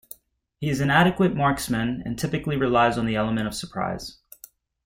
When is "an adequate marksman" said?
0.79-2.01